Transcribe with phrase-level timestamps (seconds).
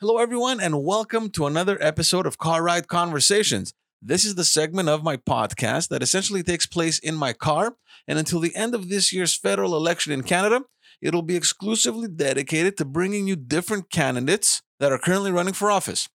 [0.00, 3.74] Hello, everyone, and welcome to another episode of Car Ride Conversations.
[4.00, 7.74] This is the segment of my podcast that essentially takes place in my car.
[8.06, 10.62] And until the end of this year's federal election in Canada,
[11.02, 16.08] it'll be exclusively dedicated to bringing you different candidates that are currently running for office.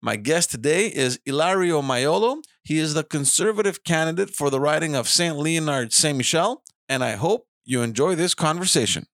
[0.00, 2.44] My guest today is Ilario Maiolo.
[2.62, 5.36] He is the conservative candidate for the riding of St.
[5.36, 9.08] Leonard Saint Michel, and I hope you enjoy this conversation.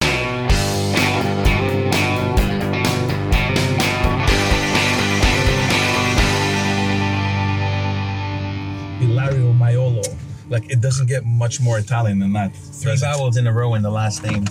[10.52, 12.54] Like it doesn't get much more Italian than that.
[12.54, 14.44] Three vowels in a row in the last name.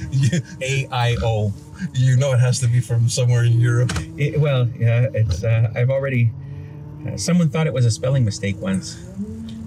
[0.62, 1.52] A I O.
[1.94, 3.92] You know it has to be from somewhere in Europe.
[4.16, 5.42] It- Well, yeah, it's.
[5.44, 6.30] Uh, I've already.
[7.06, 8.94] Uh, someone thought it was a spelling mistake once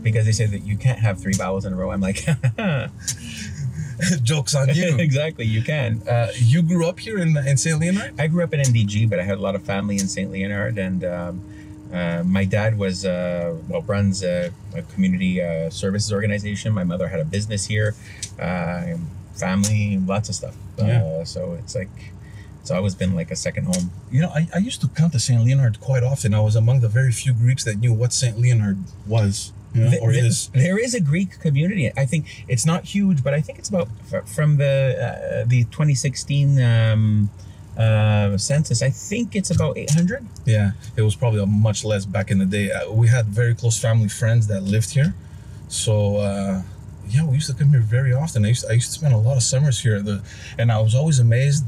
[0.01, 1.91] because they said that you can't have three vowels in a row.
[1.91, 2.23] I'm like,
[4.23, 4.97] Jokes on you.
[4.99, 6.01] exactly, you can.
[6.07, 8.19] Uh, you grew up here in in Saint Leonard.
[8.19, 10.31] I grew up in NDG, but I had a lot of family in St.
[10.31, 11.41] Leonard, and um,
[11.93, 16.73] uh, my dad was uh, well runs a, a community uh, services organization.
[16.73, 17.95] My mother had a business here,
[18.39, 18.95] uh,
[19.35, 20.55] family, lots of stuff.
[20.77, 21.03] Yeah.
[21.03, 21.89] Uh, so it's like
[22.61, 23.91] it's always been like a second home.
[24.11, 26.33] You know, I, I used to come to Saint Leonard quite often.
[26.33, 29.97] I was among the very few Greeks that knew what Saint Leonard was, you know,
[30.01, 30.49] or th- is.
[30.53, 31.91] There is a Greek community.
[31.95, 35.65] I think it's not huge, but I think it's about f- from the uh, the
[35.65, 37.29] 2016 um,
[37.77, 38.81] uh, census.
[38.81, 40.25] I think it's about 800.
[40.45, 42.71] Yeah, it was probably a much less back in the day.
[42.71, 45.13] Uh, we had very close family friends that lived here,
[45.67, 46.61] so uh,
[47.07, 48.45] yeah, we used to come here very often.
[48.45, 50.23] I used I used to spend a lot of summers here, the,
[50.57, 51.65] and I was always amazed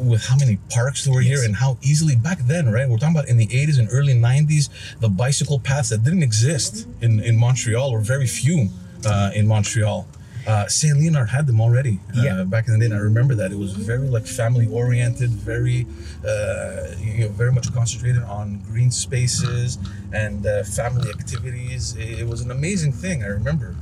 [0.00, 2.88] with how many parks there were here and how easily back then, right?
[2.88, 6.86] We're talking about in the 80s and early 90s, the bicycle paths that didn't exist
[7.00, 8.68] in in Montreal or very few
[9.04, 10.06] uh, in Montreal.
[10.46, 12.44] Uh, Saint Leonard had them already uh, Yeah.
[12.44, 12.86] back in the day.
[12.86, 15.86] And I remember that it was very like family oriented, very
[16.26, 19.78] uh, you know, very much concentrated on green spaces
[20.12, 21.96] and uh, family activities.
[21.96, 23.22] It, it was an amazing thing.
[23.22, 23.76] I remember.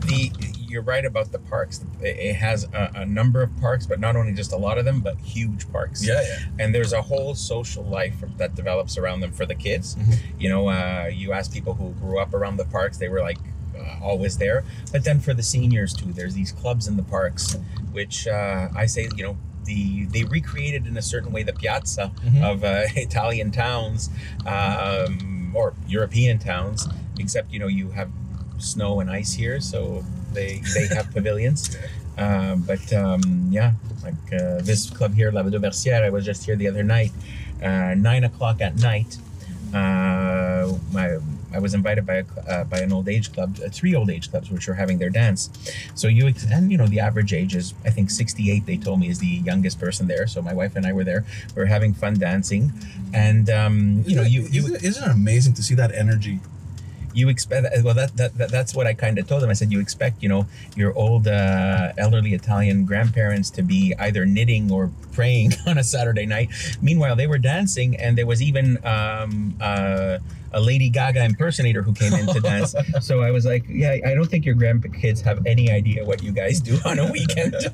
[0.00, 0.30] The
[0.68, 1.80] you're right about the parks.
[2.00, 5.00] It has a, a number of parks, but not only just a lot of them,
[5.00, 6.04] but huge parks.
[6.06, 6.38] Yeah, yeah.
[6.58, 9.94] and there's a whole social life that develops around them for the kids.
[9.94, 10.18] Mhm.
[10.40, 13.38] You know, uh, you ask people who grew up around the parks, they were like
[13.90, 14.64] uh, always there.
[14.92, 17.56] But then for the seniors too, there's these clubs in the parks,
[17.92, 22.10] which uh, I say, you know, the they recreated in a certain way the piazza
[22.24, 22.42] Mhm.
[22.42, 24.08] of uh, Italian towns
[24.46, 28.10] um, or European towns, except you know you have
[28.58, 31.76] snow and ice here, so they they have pavilions.
[32.18, 36.68] Uh, but um, yeah, like uh, this club here, Ladauversière, I was just here the
[36.68, 37.12] other night,
[37.62, 39.16] uh, nine o'clock at night.
[39.72, 41.18] Uh, my
[41.52, 44.30] I was invited by a, uh, by an old age club, uh, three old age
[44.30, 45.50] clubs, which were having their dance.
[45.94, 48.66] So you and you know the average age is I think sixty eight.
[48.66, 50.26] They told me is the youngest person there.
[50.26, 51.24] So my wife and I were there.
[51.56, 52.72] We were having fun dancing,
[53.12, 56.40] and um, you know you you isn't, it- isn't it amazing to see that energy?
[57.12, 59.72] you expect well that, that, that that's what i kind of told them i said
[59.72, 60.46] you expect you know
[60.76, 66.24] your old uh, elderly italian grandparents to be either knitting or praying on a saturday
[66.24, 66.48] night
[66.80, 70.18] meanwhile they were dancing and there was even um, uh,
[70.52, 74.14] a lady gaga impersonator who came in to dance so i was like yeah i
[74.14, 77.54] don't think your grandkids have any idea what you guys do on a weekend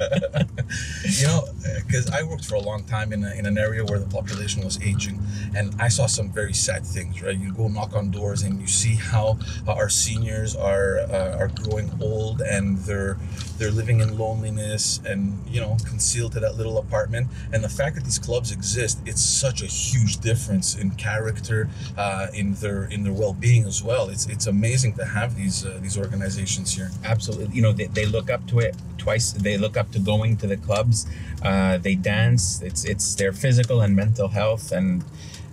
[1.04, 1.44] you know,
[1.86, 4.64] because I worked for a long time in, a, in an area where the population
[4.64, 5.20] was aging,
[5.54, 7.22] and I saw some very sad things.
[7.22, 11.36] Right, you go knock on doors and you see how uh, our seniors are uh,
[11.38, 13.16] are growing old and they're
[13.58, 17.28] they're living in loneliness and you know concealed to that little apartment.
[17.52, 22.28] And the fact that these clubs exist, it's such a huge difference in character, uh,
[22.34, 24.04] in their in their well being as well.
[24.08, 26.90] It's it's amazing to have these uh, these organizations here.
[27.04, 30.36] absolutely you know they, they look up to it twice they look up to going
[30.42, 31.06] to the clubs
[31.48, 35.04] uh, they dance it's it's their physical and mental health and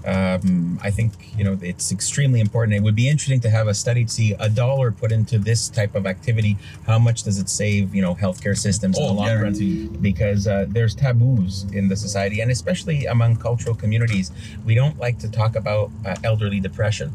[0.05, 2.75] um, I think you know it's extremely important.
[2.75, 5.69] It would be interesting to have a study to see a dollar put into this
[5.69, 6.57] type of activity.
[6.85, 7.95] How much does it save?
[7.95, 9.53] You know, healthcare systems in the Oh, long run?
[10.01, 14.31] Because uh, there's taboos in the society, and especially among cultural communities,
[14.65, 17.11] we don't like to talk about uh, elderly depression.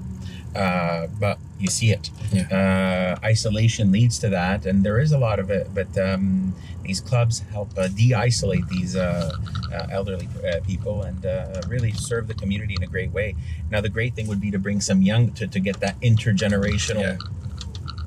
[0.55, 2.11] Uh, but you see it.
[2.53, 5.69] Uh, isolation leads to that, and there is a lot of it.
[5.75, 9.31] But um, these clubs help uh, de-isolate these uh,
[9.73, 13.35] uh, elderly uh, people and uh, really serve the community in a great way.
[13.71, 17.01] Now, the great thing would be to bring some young to, to get that intergenerational
[17.03, 17.17] Yeah.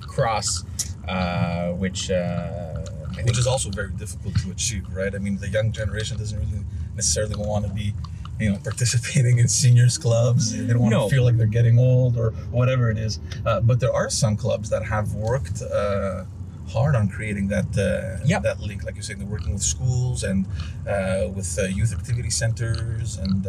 [0.07, 0.63] cross,
[1.07, 2.79] uh, which uh,
[3.23, 5.13] which is also very difficult to achieve, right?
[5.13, 6.63] I mean, the young generation doesn't really
[6.95, 7.93] necessarily want to be,
[8.41, 10.51] you know, participating in seniors clubs.
[10.51, 11.03] They don't want No.
[11.09, 13.19] to feel like they're getting old or whatever it is.
[13.45, 16.23] Uh, but there are some clubs that have worked uh,
[16.69, 18.43] hard on creating that uh, Yep.
[18.43, 20.45] that link, like you said, they're working with schools and
[20.87, 23.45] uh, with uh, youth activity centers and.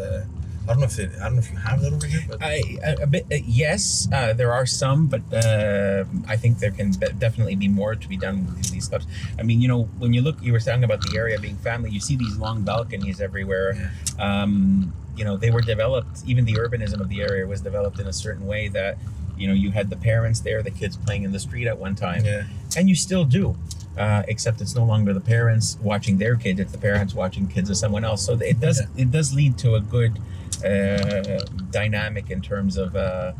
[0.64, 2.38] I don't know if it, I don't know if you have that over here, but
[2.40, 6.70] I, a, a bit, uh, yes, uh, there are some, but uh, I think there
[6.70, 9.06] can be- definitely be more to be done with these clubs.
[9.38, 11.90] I mean, you know, when you look, you were talking about the area being family.
[11.90, 13.92] You see these long balconies everywhere.
[14.20, 16.22] Um, you know, they were developed.
[16.26, 18.98] Even the urbanism of the area was developed in a certain way that,
[19.36, 21.96] you know, you had the parents there, the kids playing in the street at one
[21.96, 22.44] time, yeah,
[22.76, 23.56] and you still do.
[23.98, 27.68] Uh, except it's no longer the parents watching their kids; it's the parents watching kids
[27.68, 28.24] of someone else.
[28.24, 30.18] So it does it does lead to a good
[30.64, 33.32] uh, dynamic in terms of uh,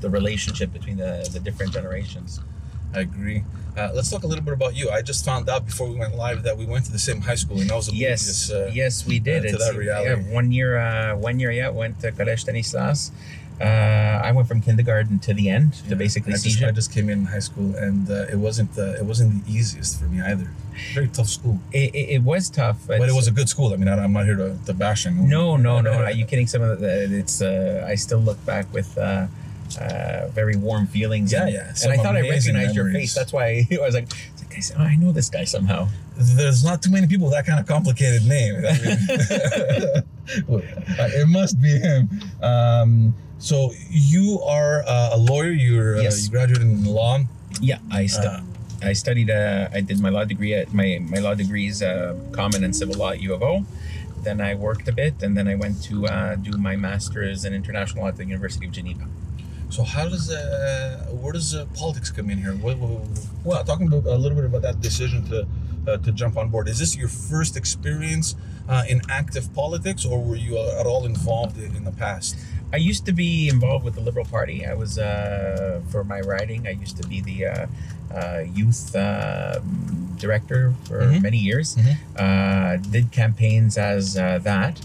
[0.00, 2.40] the relationship between the, the different generations.
[2.94, 3.44] I agree.
[3.76, 4.88] Uh, let's talk a little bit about you.
[4.90, 7.34] I just found out before we went live that we went to the same high
[7.34, 9.42] school, and that was a Yes, previous, uh, yes, we did.
[9.42, 10.22] to It's- that reality.
[10.28, 13.10] Yeah, one year, uh, one year, yeah, went to Collège Stanislas.
[13.60, 15.90] Uh, I went from kindergarten to the end yeah.
[15.90, 19.00] to basically I just, I just came in high school, and uh, it wasn't uh,
[19.00, 20.48] it wasn't the easiest for me either.
[20.92, 23.72] Very tough school, It, it, it was tough, but it was a good school.
[23.72, 25.30] I mean, I, I'm not here to, to bash anyone.
[25.30, 25.92] No, no, no.
[25.92, 26.46] Are you kidding?
[26.46, 27.40] Some of the it's.
[27.40, 28.98] Uh, I still look back with
[29.80, 31.32] uh, uh, very warm feelings.
[31.32, 33.14] Yeah, and, yeah, And I thought I recognized your face.
[33.14, 34.08] That's why I was like,
[34.56, 35.88] I said, oh, I know this guy somehow.
[36.16, 38.54] There's not too many people with that kind of complicated name.
[38.66, 40.02] I
[40.48, 40.62] mean,
[40.98, 42.08] uh, it must be him.
[42.42, 45.50] Um, so you are uh, a lawyer.
[45.50, 47.18] You're uh, you graduated in law.
[47.60, 48.40] Yeah, I stu- Uh,
[48.82, 49.30] I studied.
[49.30, 52.74] Uh, I did my law degree at my my law degree is uh, common and
[52.74, 53.64] civil law at U of O.
[54.22, 57.52] Then I worked a bit, and then I went to uh, do my master's in
[57.52, 59.06] international law at the University of Geneva.
[59.68, 62.52] So how does uh, where does uh, politics come in here?
[62.52, 62.78] What,
[63.44, 65.46] well, talking about a little bit about that decision to
[65.86, 66.68] uh, to jump on board.
[66.68, 68.36] Is this your first experience
[68.68, 72.36] uh, in active politics, or were you uh, at all involved in, the past?
[72.72, 74.66] I used to be involved with the Liberal Party.
[74.66, 76.66] I was uh, for my riding.
[76.66, 77.66] I used to be the uh,
[78.14, 79.58] uh, youth uh,
[80.16, 81.22] director for Mhm.
[81.22, 81.76] many years.
[81.76, 81.96] Mhm.
[82.16, 84.80] Uh, did campaigns as uh, that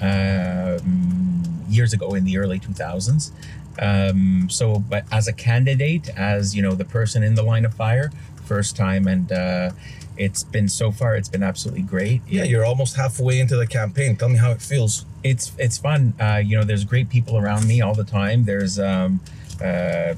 [0.00, 3.32] um, years ago in the early two thousands.
[3.78, 7.74] Um, so, but as a candidate, as you know, the person in the line of
[7.74, 8.10] fire,
[8.44, 9.70] first time, and uh,
[10.16, 11.16] it's been so far.
[11.16, 12.20] It's been absolutely great.
[12.28, 14.16] Yeah, you're almost halfway into the campaign.
[14.16, 15.06] Tell me how it feels.
[15.22, 16.14] it's it's fun.
[16.20, 18.44] Uh, you know, there's great people around me all the time.
[18.44, 19.20] There's um,
[19.62, 20.14] uh,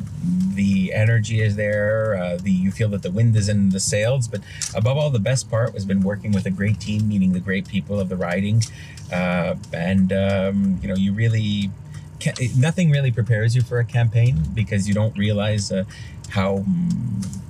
[0.54, 2.16] the energy is there.
[2.16, 4.28] Uh, the you feel that the wind is in the sails.
[4.28, 4.40] But
[4.74, 7.68] above all, the best part has been working with a great team, meeting the great
[7.68, 8.62] people of the riding,
[9.12, 11.70] uh, and um, you know, you really
[12.56, 15.84] nothing really prepares you for a campaign because you don't realize uh,
[16.30, 16.64] how.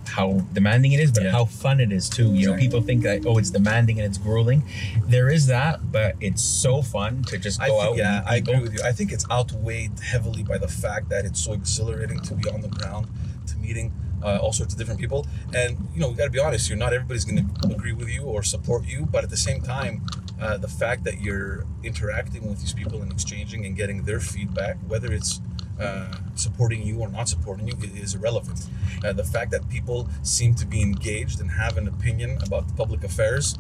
[0.05, 1.31] How demanding it is, but Yeah.
[1.31, 2.35] how fun it is too.
[2.35, 4.63] You know, people think that oh, it's demanding and it's grueling.
[5.07, 7.97] There is that, but it's so fun to just go think, out.
[7.97, 8.81] yeah, I agree with you.
[8.85, 12.61] I think it's outweighed heavily by the fact that it's so exhilarating to be on
[12.61, 13.07] the ground,
[13.47, 13.91] to meeting
[14.23, 15.27] uh, all sorts of different people.
[15.55, 16.77] And you know, we got to be honest here.
[16.77, 20.03] Not everybody's going to agree with you or support you, but at the same time,
[20.43, 24.77] uh, the fact that you're interacting with these people and exchanging and getting their feedback,
[24.89, 25.41] whether it's
[25.81, 28.69] uh, supporting you or not supporting you, is irrelevant.
[29.05, 33.05] Uh, the fact that people seem to be engaged and have an opinion about public
[33.05, 33.56] affairs.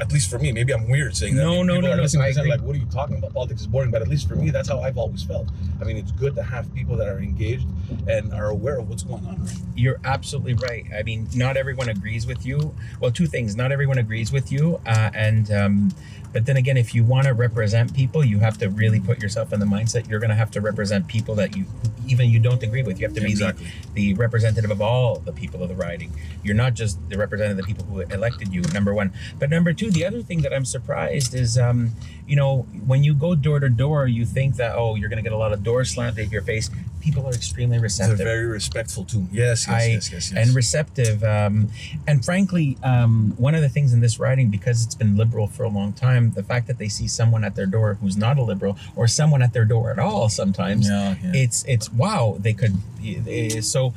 [0.00, 1.42] At least for me, maybe I'm weird saying that.
[1.42, 2.58] No, no, people no, no, listening to I this and agree.
[2.58, 3.32] like, what are you talking about?
[3.34, 3.90] Politics is boring.
[3.90, 5.48] But at least for me, that's how I've always felt.
[5.80, 7.66] I mean, it's good to have people that are engaged
[8.08, 9.44] and are aware of what's going on.
[9.44, 9.56] Right?
[9.74, 10.84] You're absolutely right.
[10.96, 12.74] I mean, not everyone agrees with you.
[13.00, 15.90] Well, two things: not everyone agrees with you, uh, and um,
[16.32, 19.52] but then again, if you want to represent people, you have to really put yourself
[19.52, 20.08] in the mindset.
[20.08, 21.64] You're going to have to represent people that you
[22.06, 22.98] even you don't agree with.
[23.00, 23.66] You have to Exactly.
[23.94, 26.10] be the, the representative of all the people of the riding.
[26.42, 28.62] You're not just the representative of the people who elected you.
[28.72, 31.90] Number one, but number two, the other thing that I'm surprised is, um,
[32.26, 35.22] you know, when you go door to door, you think that oh, you're going to
[35.22, 36.70] get a lot of doors slammed in your face.
[37.00, 38.18] People are extremely receptive.
[38.18, 39.26] They're very respectful too.
[39.30, 40.46] Yes, yes, I- yes, yes, yes.
[40.46, 41.24] and receptive.
[41.24, 41.70] Um,
[42.06, 45.62] and frankly, um, one of the things in this writing, because it's been liberal for
[45.62, 48.42] a long time, the fact that they see someone at their door who's not a
[48.42, 51.32] liberal or someone at their door at all sometimes, yeah, yeah.
[51.34, 52.36] it's it's wow.
[52.38, 53.94] They could eh, so.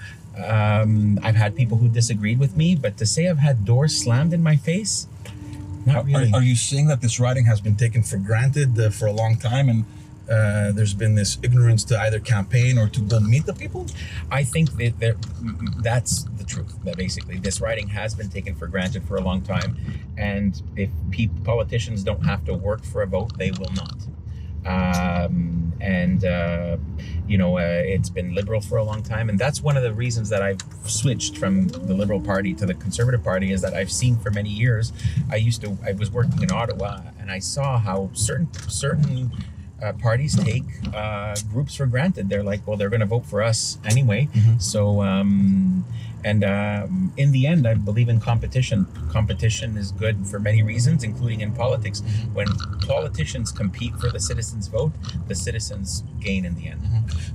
[0.48, 4.32] Um, I've had people who disagreed with me, but to say I've had doors slammed
[4.32, 5.06] in my face,
[5.86, 6.32] not Are, really.
[6.34, 9.38] are you saying that this writing has been taken for granted uh, for a long
[9.38, 9.86] time and
[10.30, 13.86] uh, there's been this ignorance to either campaign or to go meet the people?
[14.30, 15.16] I think that there,
[15.82, 16.74] that's the truth.
[16.84, 19.76] That basically, this writing has been taken for granted for a long time,
[20.18, 20.90] and if
[21.44, 23.98] politicians don't have to work for a vote, they will not.
[24.66, 26.78] Um, and uh,
[27.28, 29.94] you know, uh, it's been liberal for a long time, and that's one of the
[29.94, 33.52] reasons that I've switched from the Liberal Party to the Conservative Party.
[33.52, 34.94] Is that I've seen for many years.
[35.32, 35.78] I used to.
[35.86, 39.32] I was working in Ottawa, and I saw how certain certain
[39.82, 42.30] uh, parties take uh, groups for granted.
[42.30, 44.30] They're like, well, they're going to vote for us anyway.
[44.34, 44.62] Mhm.
[44.62, 45.84] So, um,
[46.24, 48.86] And um, in the end, I believe in competition.
[49.10, 52.02] Competition is good for many reasons, including in politics.
[52.02, 52.34] Mm-hmm.
[52.34, 52.48] When
[52.88, 54.92] politicians compete for the citizens' vote,
[55.28, 56.82] the citizens gain in the end.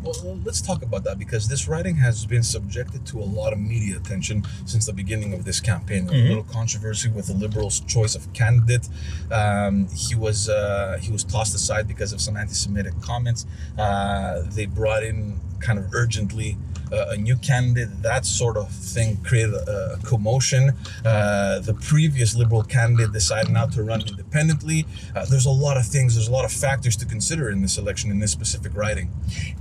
[0.02, 3.58] Well, let's talk about that because this riding has been subjected to a lot of
[3.58, 6.08] media attention since the beginning of this campaign.
[6.08, 6.28] A Mhm.
[6.28, 8.88] little controversy with the Liberals' choice of candidate.
[9.32, 13.46] Um, he was uh, he was tossed aside because of some anti-Semitic comments.
[13.76, 16.56] Uh, they brought in kind of urgently
[16.92, 18.02] uh, a new candidate.
[18.02, 20.72] That sort of thing created a, a commotion.
[21.04, 24.86] Uh, the previous Liberal candidate decided not to run independently.
[25.14, 26.14] Uh, there's a lot of things.
[26.14, 29.10] There's a lot of factors to consider in this election in this specific riding.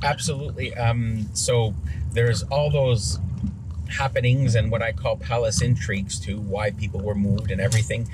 [0.04, 0.76] Absolutely.
[0.76, 1.74] Um, so
[2.12, 3.20] there's all those
[3.90, 8.08] happenings and what I call palace intrigues to why people were moved and everything.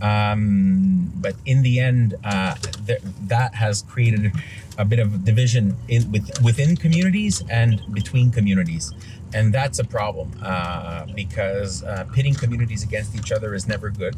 [0.00, 2.54] Um, but in the end, uh,
[2.86, 4.32] th- that has created
[4.78, 8.92] a bit of division in with, within communities and between communities.
[9.34, 14.16] And that's a problem uh, because uh, pitting communities against each other is never good.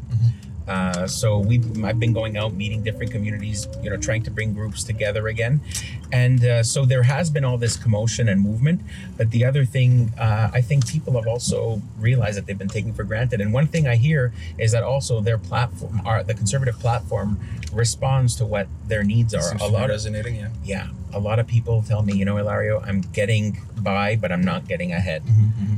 [0.69, 4.55] Uh, so we I've been going out meeting different communities, you know, trying to bring
[4.55, 5.61] groups together again,
[6.13, 8.83] and uh, so there has been all this commotion and movement.
[9.17, 12.93] But the other thing, uh, I think people have also realized that they've been taken
[12.93, 13.41] for granted.
[13.41, 17.41] And one thing I hear is that also their platform, our, the conservative platform,
[17.73, 19.57] responds to what their needs are.
[19.61, 20.49] A lot of resonating, yeah.
[20.65, 24.43] yeah, a lot of people tell me, you know, Ilario, I'm getting by, but I'm
[24.43, 25.23] not getting ahead.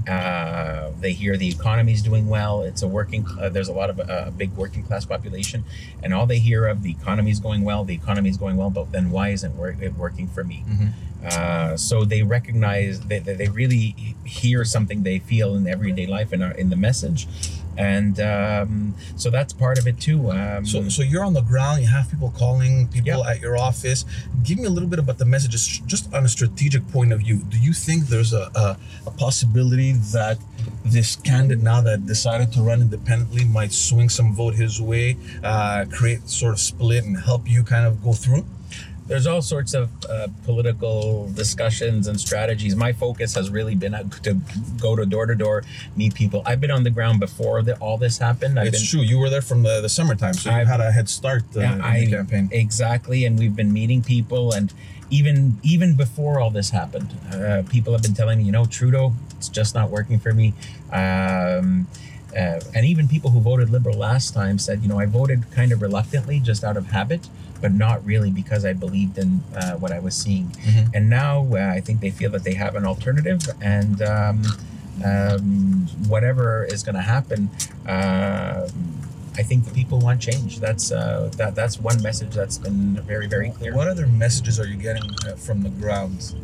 [0.09, 2.63] Uh, they hear the economy's doing well.
[2.63, 3.27] It's a working.
[3.41, 5.65] Uh, there's a lot of uh, big working class population,
[6.03, 7.85] and all they hear of the economy is going well.
[7.85, 9.53] The economy is going well, but then why isn't
[9.83, 10.65] it working for me?
[10.69, 10.93] Mhm.
[11.25, 16.33] Uh, so they recognize that that they really hear something they feel in everyday life
[16.33, 17.29] in our, in the message,
[17.77, 20.31] and um, so that's part of it too.
[20.33, 21.81] Um, So, so you're on the ground.
[21.83, 23.31] You have people calling, people Yeah.
[23.33, 24.05] at your office.
[24.43, 27.37] Give me a little bit about the messages, just on a strategic point of view.
[27.55, 28.67] Do you think there's a, a,
[29.07, 30.39] a possibility that
[30.85, 35.85] this candidate now that decided to run independently might swing some vote his way, uh,
[35.91, 38.45] create sort of split, and help you kind of go through?
[39.09, 42.75] there's all sorts of uh, political discussions and strategies.
[42.77, 44.39] My focus has really been uh, to
[44.81, 45.65] go to door to door,
[45.97, 46.41] meet people.
[46.47, 48.59] I've been on the ground before the, all this happened.
[48.59, 49.01] I've it's been, true.
[49.07, 51.61] You were there from the, the summertime, so you I've- had a head start uh,
[51.61, 52.49] Yeah, in I- the campaign.
[52.53, 54.73] Exactly, and we've been meeting people, and
[55.13, 59.13] even even before all this happened, uh, people have been telling me, you know, Trudeau,
[59.37, 60.55] it's just not working for me.
[60.91, 61.87] Um,
[62.35, 65.71] uh, and even people who voted Liberal last time said, you know, I voted kind
[65.71, 67.29] of reluctantly, just out of habit,
[67.61, 70.47] but not really because I believed in uh, what I was seeing.
[70.65, 70.91] Mhm.
[70.95, 74.43] And now uh, I think they feel that they have an alternative, and um,
[75.05, 77.51] um, whatever is going to happen.
[79.33, 80.61] Um I think the people want change.
[80.61, 81.55] That's uh, that.
[81.55, 83.75] That's one message that's been very, very clear.
[83.75, 86.35] What other messages are you getting uh, from the ground?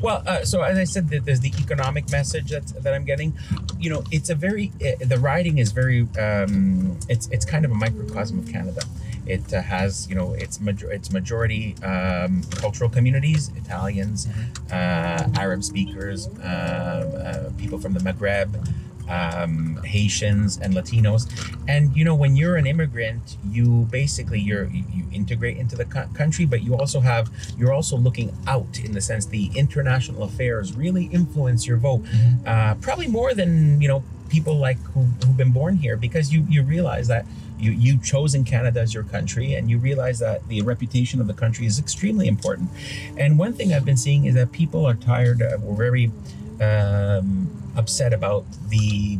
[0.00, 3.32] Well, uh, so as I said, there's the economic message that that I'm getting.
[3.78, 6.08] You know, it's a very uh, the riding is very.
[6.18, 8.82] Um, it's it's kind of a microcosm of Canada.
[9.26, 14.28] It uh, has you know its major its majority um, cultural communities, Italians,
[14.70, 18.50] uh, Arab speakers, uh, people from the Maghreb.
[19.08, 21.28] Um, Haitians and Latinos,
[21.68, 25.84] and you know when you're an immigrant, you basically you're you, you integrate into the
[25.84, 30.22] co- country, but you also have you're also looking out in the sense the international
[30.22, 32.02] affairs really influence your vote.
[32.46, 36.46] Uh, probably more than you know people like who, who've been born here because you
[36.48, 37.26] you realize that
[37.58, 41.34] you you've chosen Canada as your country and you realize that the reputation of the
[41.34, 42.70] country is extremely important.
[43.16, 46.10] And one thing I've been seeing is that people are tired uh, we're very
[46.60, 49.18] um, upset about the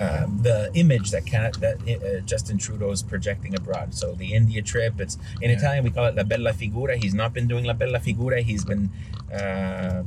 [0.00, 3.94] um, the image that can that uh, Justin Trudeau is projecting abroad.
[3.94, 5.56] So the India trip, it's in Yeah.
[5.56, 6.96] Italian we call it la bella figura.
[6.96, 8.40] He's not been doing la bella figura.
[8.42, 8.90] He's been,
[9.32, 10.06] um,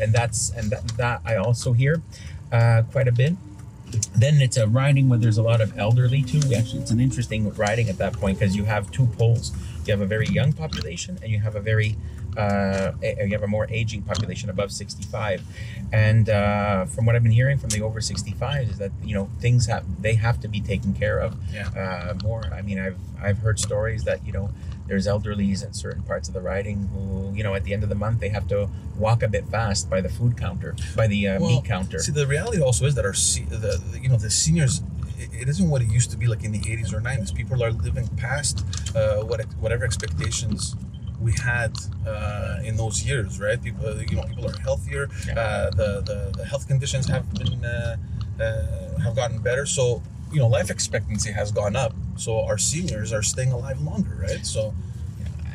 [0.00, 2.02] and that's and that, that I also hear
[2.50, 3.34] uh, quite a bit.
[4.14, 6.40] Then it's a riding where there's a lot of elderly too.
[6.54, 9.52] Actually, it's an interesting riding at that point because you have two poles.
[9.86, 11.96] You have a very young population and you have a very
[12.38, 15.42] uh, a- you have a more aging population above 65
[15.92, 19.28] and uh, from what i've been hearing from the over 65 is that you know
[19.40, 21.68] things have they have to be taken care of Yeah.
[21.82, 24.50] uh, more i mean i've i've heard stories that you know
[24.86, 27.88] there's elderlies in certain parts of the riding who you know at the end of
[27.88, 31.20] the month they have to walk a bit fast by the food counter by the
[31.28, 33.56] uh, Well, meat counter See, the reality also is that our se- the,
[33.92, 34.74] the you know the seniors.
[35.24, 37.30] it- It isn't what it used to be like in the 80s or 90s.
[37.40, 38.56] People are living past
[38.96, 40.60] uh, what whatever expectations
[41.20, 41.72] we had
[42.06, 43.60] uh, in those years, right?
[43.62, 45.08] People, you know, people are healthier.
[45.36, 47.96] Uh, the, the the health conditions have been uh,
[48.40, 49.66] uh, have gotten better.
[49.66, 51.94] So you know, life expectancy has gone up.
[52.16, 54.44] So our seniors are staying alive longer, right?
[54.44, 54.74] So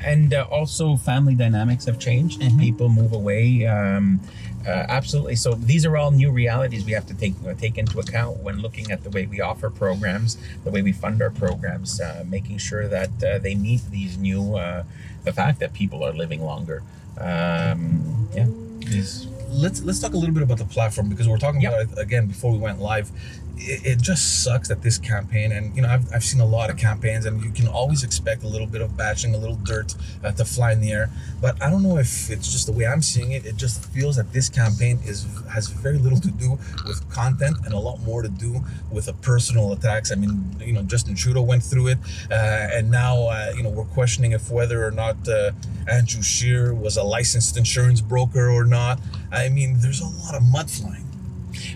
[0.04, 2.42] and uh, also family dynamics have changed.
[2.42, 2.60] Mhm.
[2.60, 3.66] People move away.
[3.66, 4.20] Um,
[4.66, 5.36] uh, absolutely.
[5.36, 8.60] So these are all new realities we have to take uh, take into account when
[8.60, 12.58] looking at the way we offer programs, the way we fund our programs, uh, making
[12.60, 14.84] sure that uh, they meet these new uh,
[15.24, 16.82] the fact that people are living longer.
[17.18, 18.48] Um, yeah.
[18.80, 21.74] These, let's let's talk a little bit about the platform because we're talking Yep.
[21.74, 23.12] about it again before we went live.
[23.58, 26.70] It, it just sucks that this campaign, and you know, I've, I've seen a lot
[26.70, 29.96] of campaigns, and you can always expect a little bit of batching, a little dirt
[30.24, 31.10] uh, to fly in the air.
[31.40, 33.46] But I don't know if it's just the way I'm seeing it.
[33.46, 36.58] It just feels that this campaign is has very little to do
[36.88, 40.12] with content and a lot more to do with the personal attacks.
[40.12, 42.00] I mean, you know, Justin Trudeau went through it,
[42.32, 45.52] uh, and now uh, you know we're questioning if whether or not uh,
[45.88, 49.00] Andrew Scheer was a licensed insurance broker or not.
[49.32, 51.06] I mean, there's a lot of mud flying.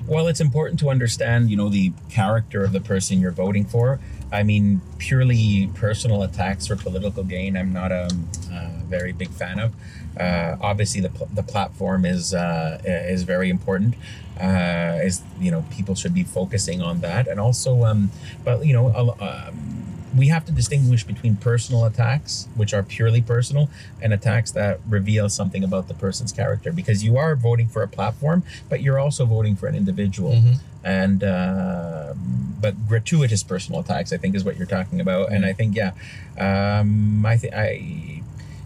[0.08, 4.00] Well, it's important to understand, you know, the character of the person you're voting for.
[4.32, 8.10] I mean, purely personal attacks for political gain, I'm not a,
[8.52, 9.74] a very big fan of.
[10.20, 13.96] Uh, obviously, the, the platform is uh, is very important.
[14.40, 18.12] Uh, is you know people should be focusing on that, and also, um,
[18.44, 23.70] but you know, um, we have to distinguish between personal attacks, which are purely personal,
[24.02, 26.72] and attacks that reveal something about the person's character.
[26.72, 30.42] Because you are voting for a platform, but you're also voting for an individual.
[30.84, 32.14] And uh,
[32.60, 35.32] but gratuitous personal attacks i think is what you're talking about.
[35.32, 35.92] And i think yeah
[36.40, 38.22] um, i think i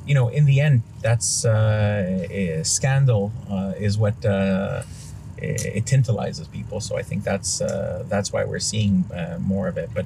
[0.06, 4.84] you know in the end that's uh, a scandal uh, is what uh,
[5.42, 6.80] it tantalizes people.
[6.80, 9.90] So i think that's uh, that's why we're seeing uh, more of it.
[9.94, 10.06] But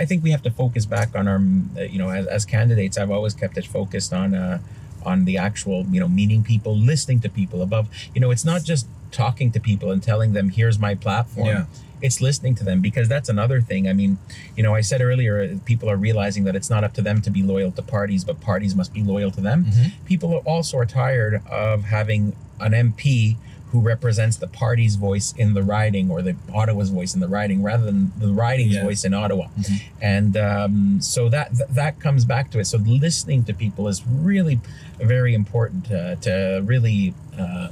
[0.00, 1.40] i think we have to focus back on our
[1.86, 4.58] you know as, as candidates i've always kept it focused on uh,
[5.04, 7.88] on the actual you know meeting people listening to people above.
[8.14, 11.46] You know it's not just talking to people and telling them here's my platform.
[11.46, 11.64] Yeah.
[12.00, 13.88] it's listening to them because that's another thing.
[13.88, 14.18] I mean
[14.56, 17.30] you know i said earlier people are realizing that it's not up to them to
[17.30, 19.58] be loyal to parties but parties must be loyal to them.
[20.06, 22.22] People also are tired of having
[22.60, 23.36] an mp
[23.72, 27.62] who represents the party's voice in the riding or the Ottawa's voice in the riding
[27.62, 28.84] rather than the riding's Yeah.
[28.84, 29.48] voice in Ottawa.
[29.58, 29.80] Mhm.
[30.00, 32.66] And um, so that th- that comes back to it.
[32.66, 34.60] So listening to people is really
[35.00, 37.68] very important uh, to really uh,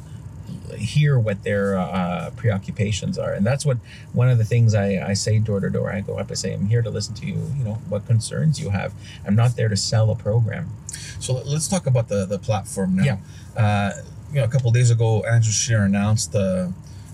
[0.76, 3.32] hear what their uh, preoccupations are.
[3.32, 3.76] And that's what
[4.14, 5.92] one of the things I, I say door to door.
[5.92, 8.58] I go up, I say, I'm here to listen to you, you know, what concerns
[8.58, 8.94] you have.
[9.26, 10.70] I'm not there to sell a program.
[11.18, 13.04] So let- let's talk about the, the platform now.
[13.04, 13.92] Yeah.
[14.32, 16.72] You know, a couple days ago, Andrew Scheer announced the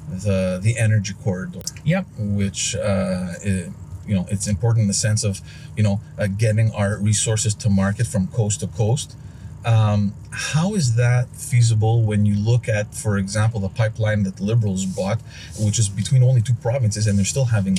[0.09, 1.61] the the energy corridor.
[1.85, 2.07] Yep.
[2.18, 3.70] Which uh, i-
[4.07, 5.40] you know, it's important in the sense of
[5.76, 9.16] you know uh, getting our resources to market from coast to coast.
[9.64, 14.85] Um, how is that feasible when you look at, for example, the pipeline that Liberals
[14.87, 15.20] bought,
[15.59, 17.79] which is between only two provinces, and they're still having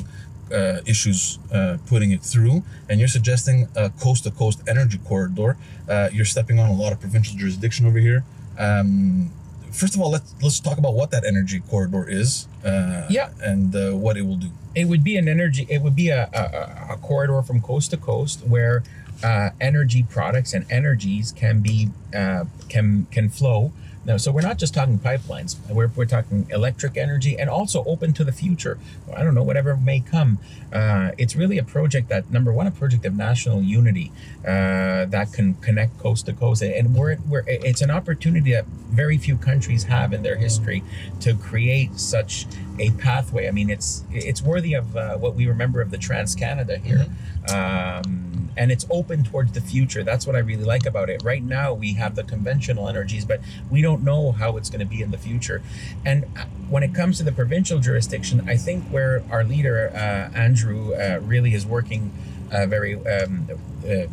[0.53, 5.55] uh, issues uh, putting it through, and you're suggesting a coast to coast energy corridor.
[5.87, 8.25] Uh, you're stepping on a lot of provincial jurisdiction over here.
[8.57, 9.31] Um,
[9.71, 12.47] first of all, let's let's talk about what that energy corridor is.
[12.65, 13.29] Uh, Yeah.
[13.41, 14.49] And uh, what it will do.
[14.75, 17.97] it would be an energy it would be a, a, a corridor from coast to
[17.97, 18.83] coast where
[19.23, 23.71] uh, energy products and energies can be uh, can can flow
[24.07, 25.57] now so we're not just talking pipelines.
[25.69, 28.79] We're, we're talking electric energy and also open to the future.
[29.15, 30.39] I don't know whatever may come.
[30.71, 34.11] Uh, it's really a project that number one a project of national unity
[34.45, 36.61] uh, that can connect coast to coast.
[36.61, 40.83] And we're, we're it's an opportunity that very few countries have in their history
[41.21, 42.47] to create such
[42.79, 43.47] a pathway.
[43.47, 47.05] I mean, it's it's worthy of uh, what we remember of the Trans Canada here,
[47.53, 48.26] um,
[48.57, 50.03] and it's open towards the future.
[50.03, 51.23] That's what I really like about it.
[51.23, 53.39] Right now, we have the conventional energies, but
[53.69, 55.61] we don't know how it's going to be in the future.
[56.05, 60.37] And uh, when it comes to the provincial jurisdiction, I think where our leader uh,
[60.37, 62.11] Andrew uh, really is working
[62.51, 62.95] uh, very.
[63.07, 63.49] Um,
[63.87, 64.07] uh,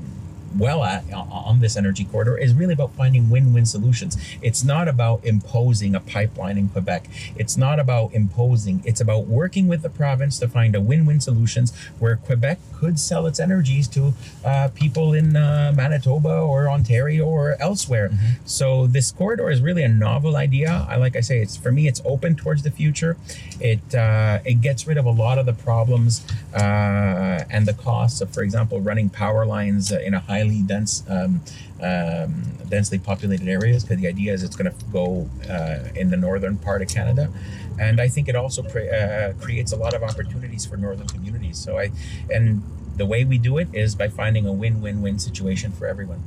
[0.58, 4.16] well at on- on this energy corridor is really about finding win-win solutions.
[4.42, 7.08] It's not about imposing a pipeline in Quebec.
[7.36, 8.82] It's not about imposing.
[8.84, 13.26] It's about working with the province to find a win-win solutions where Quebec could sell
[13.26, 14.14] its energies to
[14.44, 18.10] uh, people in uh, Manitoba or Ontario or elsewhere.
[18.44, 20.86] So this corridor is really a novel idea.
[20.88, 23.16] I like I say, it's for me, it's open towards the future.
[23.60, 28.20] It uh, it gets rid of a lot of the problems uh, and the costs
[28.20, 31.40] of, for example, running power lines uh, in a highly dense, um,
[31.80, 33.84] um, densely populated areas.
[33.84, 37.30] Because the idea is it's going to go uh, in the northern part of Canada,
[37.78, 41.58] and I think it also pre- uh, creates a lot of opportunities for northern communities.
[41.58, 41.90] So I,
[42.30, 42.62] and
[42.96, 46.22] the way we do it is by finding a win-win-win situation for everyone.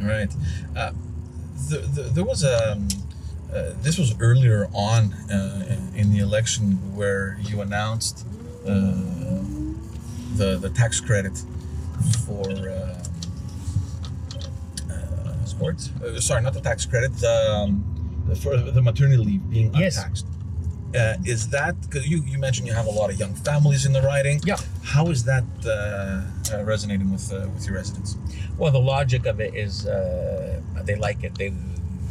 [0.00, 0.32] All right.
[0.76, 0.92] Uh,
[1.68, 2.72] the, the, there was a.
[2.72, 2.88] Um,
[3.52, 8.26] uh, this was earlier on uh, in the election where you announced
[8.66, 8.70] uh,
[10.34, 11.44] the the tax credit
[12.26, 12.42] for
[15.70, 17.84] uh, sorry, not the tax credit, the, um,
[18.42, 19.96] for the maternity leave being Yes.
[19.96, 20.26] untaxed.
[20.94, 23.92] Uh, is that because you, you mentioned you have a lot of young families in
[23.92, 24.40] the riding?
[24.44, 24.56] Yeah.
[24.84, 28.16] How is that uh, uh, resonating with uh, with your residents?
[28.58, 31.34] Well, the logic of it is uh, they like it.
[31.36, 31.52] They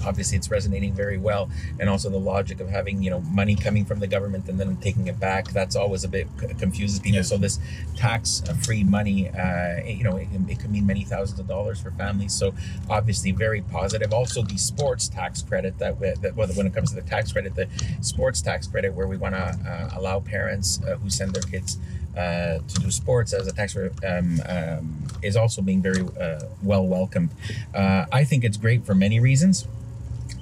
[0.06, 3.86] obviously it's resonating very well, and also the logic of having you know money coming
[3.86, 5.50] from the government and then taking it back.
[5.52, 7.18] That's always a bit c- confuses people.
[7.18, 7.22] Yeah.
[7.24, 7.60] So this
[7.96, 11.92] tax-free money, uh, you know, it, can- it can mean many thousands of dollars for
[11.92, 12.34] families.
[12.34, 12.54] So
[12.90, 14.14] obviously very positive.
[14.14, 17.32] Also the sports tax credit that, we, that well, when it comes to the tax
[17.32, 17.68] credit, the
[18.02, 21.78] sports tax credit where we want to uh, allow parents uh, who send their kids
[22.18, 26.86] uh, to do sports as a tax um, um, is also being very uh, well
[26.86, 27.30] welcomed.
[27.74, 29.68] Uh, I think it's great for many reasons.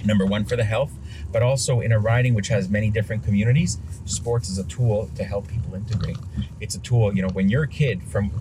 [0.04, 0.94] Number one, for the health,
[1.32, 5.24] but also in a riding which has many different communities, sports is a tool to
[5.24, 6.18] help people integrate.
[6.60, 8.32] It's a tool, you know, when you're a kid from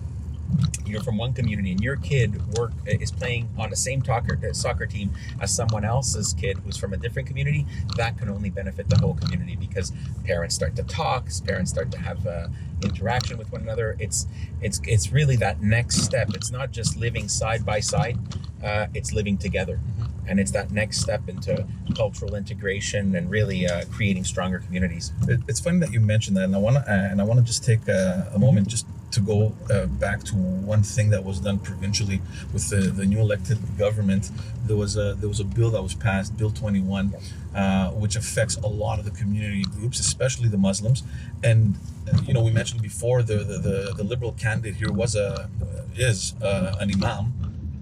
[0.85, 4.85] you're from one community and your kid work is playing on the same soccer, soccer
[4.85, 8.97] team as someone else's kid who's from a different community that can only benefit the
[8.97, 9.93] whole community because
[10.25, 12.47] parents start to talk parents start to have uh,
[12.83, 13.95] interaction with one another.
[13.99, 14.27] It's
[14.61, 16.31] it's it's really that next step.
[16.33, 18.17] It's not just living side by side
[18.63, 19.79] uh, it's living together
[20.27, 25.39] and it's that next step into cultural integration and really uh, creating stronger communities It,
[25.47, 27.45] it's funny that you mentioned that, and I want to uh, and I want to
[27.45, 31.39] just take uh, a moment just to go uh, back to one thing that was
[31.39, 32.21] done provincially
[32.53, 34.31] with the, the new elected government.
[34.65, 37.13] There was a there was a bill that was passed, Bill 21,
[37.53, 41.03] uh, which affects a lot of the community groups, especially the Muslims.
[41.43, 41.75] And
[42.11, 45.49] uh, you know, we mentioned before the the, the, the liberal candidate here was a
[45.95, 47.33] is uh, an imam.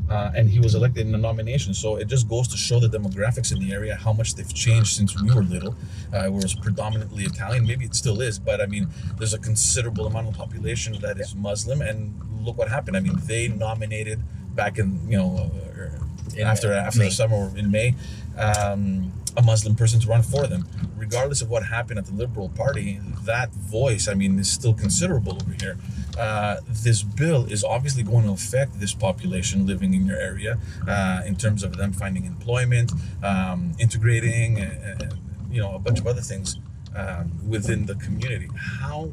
[0.09, 1.73] Uh, and he was elected in the nomination.
[1.73, 4.95] So it just goes to show the demographics in the area, how much they've changed
[4.95, 5.75] since we were little.
[6.13, 10.07] Uh, it was predominantly Italian, maybe it still is, but I mean, there's a considerable
[10.07, 12.97] amount of population that is Muslim, and look what happened.
[12.97, 14.19] I mean, they nominated
[14.55, 17.05] back in you know uh, In after after May.
[17.05, 17.95] the summer in May.
[18.37, 22.49] Um, a Muslim person to run for them, regardless of what happened at the Liberal
[22.49, 22.99] Party.
[23.25, 25.77] That voice, I mean, is still considerable over here.
[26.17, 31.21] Uh, this bill is obviously going to affect this population living in your area uh,
[31.25, 32.91] in terms of them finding employment,
[33.23, 35.05] um, integrating, uh, uh,
[35.49, 36.57] you know, a bunch of other things
[36.95, 38.49] um, within the community.
[38.57, 39.11] How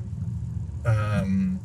[0.85, 1.61] um,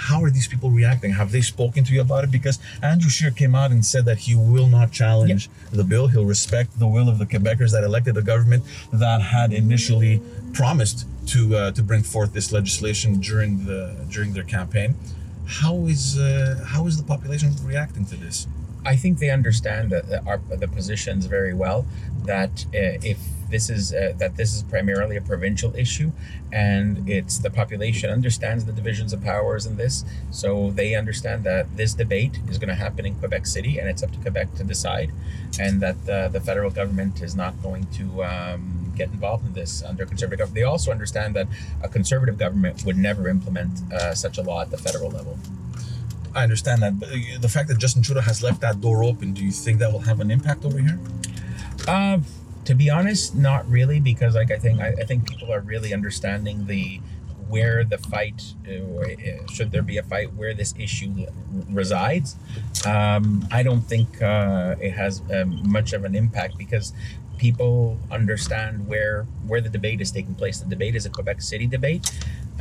[0.00, 1.12] how are these people reacting?
[1.12, 2.30] Have they spoken to you about it?
[2.30, 6.08] Because Andrew Scheer came out and said that he will not challenge the bill.
[6.08, 10.22] He'll respect the will of the Quebecers that elected a government that had initially
[10.54, 14.94] promised to uh, to bring forth this legislation during the during their campaign.
[15.46, 18.46] How is uh, how is the population reacting to this?
[18.84, 21.86] I think they understand that that our the positions very well.
[22.24, 23.18] That uh, if
[23.50, 26.12] this is uh, that this is primarily a provincial issue,
[26.52, 31.76] and it's the population understands the divisions of powers in this, so they understand that
[31.76, 34.64] this debate is going to happen in Quebec City, and it's up to Quebec to
[34.64, 35.12] decide,
[35.58, 38.24] and that uh, the federal government is not going to.
[38.24, 40.56] Um, get involved in this under conservative government.
[40.56, 41.46] They also understand that
[41.82, 45.38] a conservative government would never implement uh, such a law at the federal level.
[46.34, 49.32] I understand that, but uh, the fact that Justin Trudeau has left that door open,
[49.32, 50.98] do you think that will have an impact over here?
[51.88, 52.18] Uh,
[52.64, 55.92] to be honest, not really, because like I think I, I think people are really
[55.92, 57.00] understanding the
[57.48, 61.26] where the fight, uh, uh, should there be a fight, where this issue
[61.68, 62.36] resides.
[62.86, 66.92] Um, I don't think uh, it has um, much of an impact because
[67.38, 70.60] people understand where where the debate is taking place.
[70.60, 72.12] The debate is a Quebec City debate,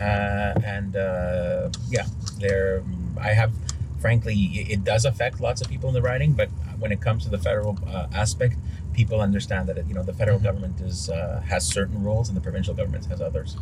[0.04, 2.06] and uh, yeah,
[2.38, 2.84] there.
[3.20, 3.52] I have,
[4.00, 7.30] frankly, it does affect lots of people in the riding, but when it comes to
[7.30, 8.56] the federal uh, aspect,
[8.94, 12.42] people understand that you know the federal government is uh, has certain rules and the
[12.42, 13.58] provincial government has others.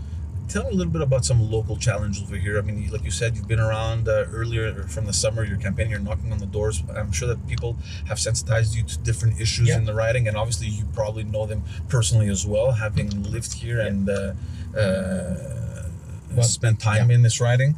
[0.48, 2.58] Tell me a little bit about some local challenges over here.
[2.58, 5.44] I mean, like you said, you've been around uh, earlier from the summer.
[5.44, 6.84] Your campaign, you're knocking on the doors.
[6.96, 7.76] I'm sure that people
[8.08, 9.76] have sensitized you to different issues Yeah.
[9.78, 13.82] in the riding, and obviously you probably know them personally as well, having lived here
[13.82, 14.34] and uh,
[14.78, 15.57] uh,
[16.38, 17.76] Well, spent time in this riding.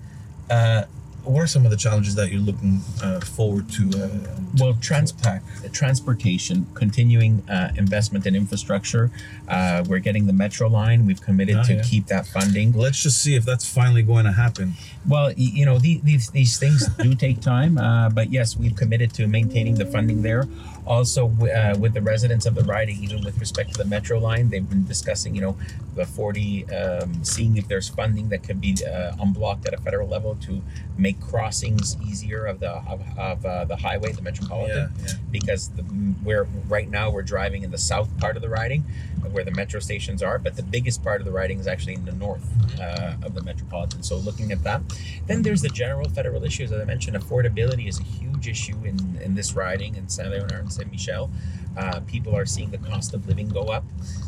[0.50, 0.84] Uh,
[1.24, 3.84] what are some of the challenges that you're looking uh, forward to?
[3.90, 4.10] Uh,
[4.58, 5.44] Well, to trans- attack?
[5.72, 9.12] transportation, continuing uh, investment in infrastructure.
[9.48, 11.06] Uh, we're getting the metro line.
[11.06, 11.84] We've committed Ah, to yeah.
[11.84, 12.72] keep that funding.
[12.74, 14.74] Let's just see if that's finally going to happen.
[15.08, 19.14] Well, you know, the- these these things do take time, uh, but yes, we've committed
[19.16, 20.48] to maintaining the funding there.
[20.90, 24.50] Also, uh, with the residents of the riding, even with respect to the metro line,
[24.50, 25.56] they've been discussing, you know,
[25.96, 30.08] the 40, um, seeing if there's funding that could be uh, unblocked at a federal
[30.08, 30.64] level to
[30.98, 34.92] make crossings easier of the of, of uh, the highway, the metropolitan.
[34.98, 35.14] Yeah, yeah.
[35.32, 35.86] because the,
[36.24, 38.84] we're right now we're driving in the south part of the riding
[39.32, 42.06] where the metro stations are but the biggest part of the riding is actually in
[42.06, 42.48] the north
[42.80, 44.02] uh, of the metropolitan.
[44.04, 44.82] So looking at that
[45.28, 46.72] then there's the general federal issues.
[46.72, 50.32] As i mentioned affordability is a huge huge issue in, in this riding in Saint
[50.32, 51.30] Leonard and Saint Michel.
[51.78, 53.84] Uh, people are seeing the cost of living go up.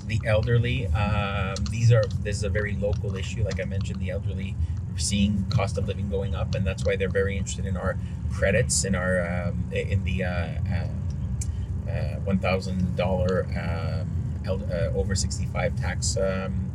[0.06, 3.44] The elderly, um, these are this is a very local issue.
[3.44, 4.56] Like I mentioned, the elderly
[4.94, 7.98] are seeing cost of living going up, and that's why they're very interested in our
[8.32, 14.08] credits in our um, in the uh, uh, uh, one thousand dollar um,
[14.96, 16.18] over sixty five tax.
[16.18, 16.71] Um,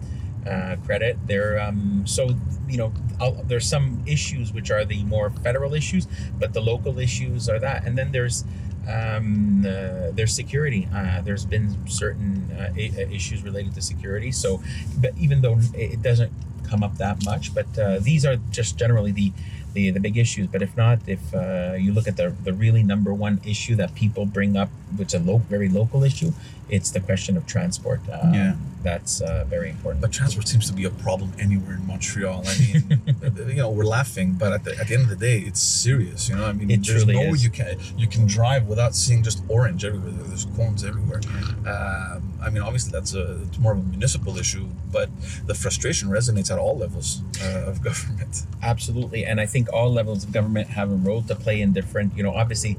[0.46, 1.18] uh, credit.
[1.26, 2.34] There, um, so
[2.68, 6.06] you know, I'll, there's some issues which are the more federal issues,
[6.38, 7.84] but the local issues are that.
[7.86, 8.44] And then there's
[8.88, 10.88] um, uh, there's security.
[10.94, 14.32] Uh, there's been certain uh, I- issues related to security.
[14.32, 14.62] So,
[14.98, 16.32] but even though it doesn't
[16.68, 19.32] come up that much, but uh, these are just generally the
[19.76, 20.46] the, the big issues.
[20.48, 23.94] But if not, if uh, you look at the, the really number one issue that
[23.94, 26.32] people bring up, which is a low, very local issue,
[26.68, 28.00] it's the question of transport.
[28.12, 28.54] Um, Yeah.
[28.82, 30.00] That's uh, very important.
[30.00, 32.44] But transport seems to be a problem anywhere in Montreal.
[32.46, 33.02] I mean,
[33.48, 36.28] you know, we're laughing, but at the, at the end of the day, it's serious.
[36.28, 37.42] You know, I mean, It there's nowhere is.
[37.42, 40.12] you can you can drive without seeing just orange everywhere.
[40.12, 41.20] There's cones everywhere.
[41.66, 45.08] Um, I mean, obviously that's a it's more of a municipal issue, but
[45.46, 48.42] the frustration resonates at all levels uh, of government.
[48.62, 52.16] Absolutely, and I think all levels of government have a role to play in different.
[52.16, 52.76] You know, obviously,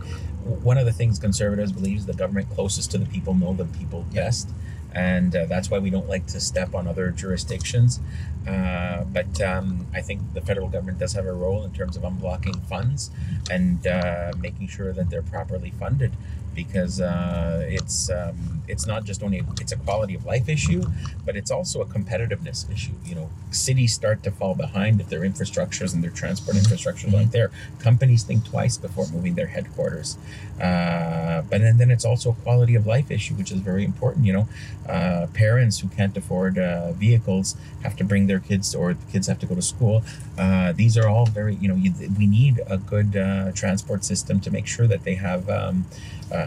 [0.47, 3.65] one of the things conservatives believe is the government closest to the people know the
[3.65, 4.49] people best,
[4.93, 7.99] and uh, that's why we don't like to step on other jurisdictions.
[8.47, 12.03] Uh, but um, I think the federal government does have a role in terms of
[12.03, 13.11] unblocking funds
[13.51, 16.13] and uh, making sure that they're properly funded,
[16.57, 20.81] because uh, it's um, it's not just only it's a quality of life issue,
[21.23, 22.93] but it's also a competitiveness issue.
[23.05, 27.31] You know, cities start to fall behind if their infrastructures and their transport infrastructures aren't
[27.31, 27.51] there.
[27.79, 30.17] Companies think twice before moving their headquarters.
[30.59, 34.25] Uh, but then, then it's also a quality of life issue, which is very important.
[34.25, 34.47] You know,
[34.89, 39.27] uh, parents who can't afford uh, vehicles have to bring their kids, or the kids
[39.27, 40.03] have to go to school.
[40.37, 44.39] Uh, these are all very, you know, you, we need a good uh, transport system
[44.39, 45.47] to make sure that they have.
[45.49, 45.85] Um,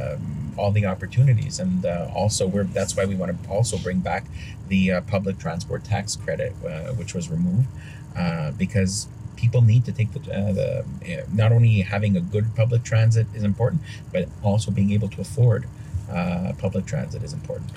[0.01, 4.01] um, all the opportunities, and uh, also we're that's why we want to also bring
[4.01, 4.25] back
[4.69, 7.67] the uh, public transport tax credit, uh, which was removed,
[8.17, 10.85] uh, because people need to take the, uh, the
[11.33, 13.81] not only having a good public transit is important,
[14.13, 15.67] but also being able to afford
[16.59, 17.71] public transit is important.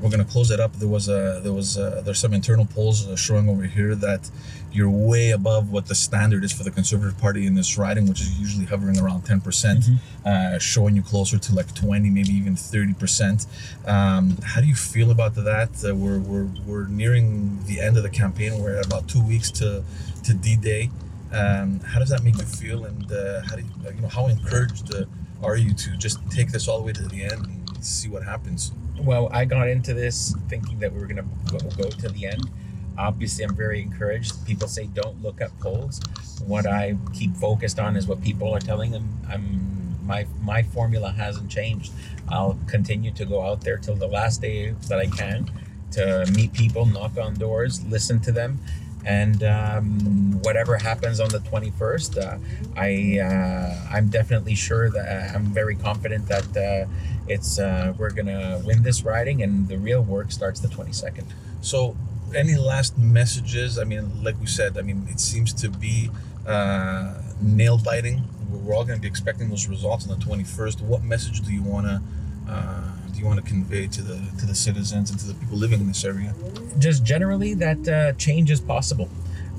[0.00, 0.72] We're gonna close it up.
[0.74, 4.30] There was a there was a, there's some internal polls showing over here that
[4.72, 8.20] you're way above what the standard is for the Conservative Party in this riding, which
[8.20, 9.84] is usually hovering around 10 percent,
[10.24, 13.46] uh, showing you closer to like 20, maybe even 30 percent.
[13.86, 15.70] Um, how do you feel about that?
[15.84, 18.58] Uh, we're, we're we're nearing the end of the campaign.
[18.58, 19.84] We're at about two weeks to
[20.24, 20.90] to D-Day.
[21.32, 22.84] Um, how does that make you feel?
[22.84, 25.04] And uh, how do you, you know how encouraged uh,
[25.42, 28.22] are you to just take this all the way to the end and see what
[28.24, 28.72] happens?
[29.02, 32.26] Well, I got into this thinking that we were going to go, go to the
[32.26, 32.50] end.
[32.98, 34.44] Obviously, I'm very encouraged.
[34.46, 36.00] People say don't look at polls.
[36.46, 39.08] What I keep focused on is what people are telling them.
[39.28, 39.70] I'm
[40.04, 41.92] my my formula hasn't changed.
[42.28, 45.50] I'll continue to go out there till the last day that I can
[45.92, 48.58] to meet people, knock on doors, listen to them,
[49.04, 52.38] and um, whatever happens on the 21st, uh,
[52.76, 56.88] I uh, I'm definitely sure that I'm very confident that uh,
[57.30, 61.24] it's uh, we're gonna win this riding, and the real work starts the 22nd.
[61.60, 61.96] So,
[62.34, 63.78] any last messages?
[63.78, 66.10] I mean, like we said, I mean, it seems to be
[66.46, 68.22] uh, nail biting.
[68.50, 70.80] We're all going to be expecting those results on the 21st.
[70.80, 72.02] What message do you want to
[72.48, 75.56] uh, do you want to convey to the to the citizens and to the people
[75.56, 76.34] living in this area?
[76.78, 79.08] just generally that uh, change is possible.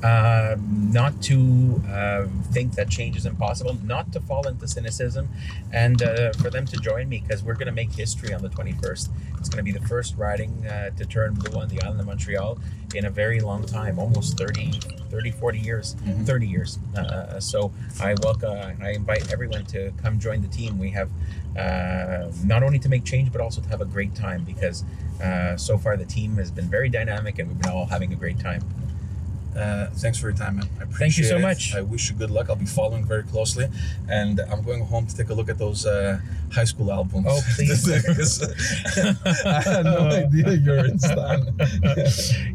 [0.03, 5.29] Uh, not to uh, think that change is impossible, not to fall into cynicism,
[5.71, 8.49] and uh, for them to join me because we're going to make history on the
[8.49, 9.09] 21st.
[9.39, 12.07] It's going to be the first riding uh, to turn blue on the island of
[12.07, 12.57] Montreal
[12.95, 14.71] in a very long time almost 30,
[15.09, 16.25] 30 40 years, Mhm.
[16.25, 16.79] 30 years.
[16.95, 20.79] Uh, so I welcome, I invite everyone to come join the team.
[20.79, 21.09] We have
[21.57, 24.83] uh, not only to make change, but also to have a great time because
[25.23, 28.15] uh, so far the team has been very dynamic and we've been all having a
[28.15, 28.63] great time.
[29.55, 30.69] Uh, thanks for your time, man.
[30.79, 31.41] I appreciate Thank you so it.
[31.41, 31.75] much.
[31.75, 32.49] I wish you good luck.
[32.49, 33.67] I'll be following very closely,
[34.09, 36.19] and I'm going home to take a look at those uh,
[36.53, 37.25] high school albums.
[37.29, 37.87] Oh, please.
[39.45, 41.53] I had no idea you're in Stan.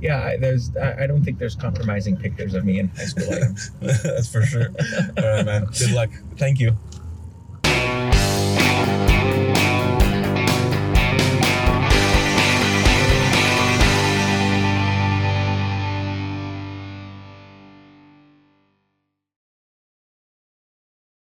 [0.00, 0.74] yeah, I, there's.
[0.76, 3.70] I, I don't think there's compromising pictures of me in high school items.
[3.80, 4.68] That's for sure.
[5.18, 5.66] All right, man.
[5.78, 6.10] Good luck.
[6.36, 6.76] Thank you.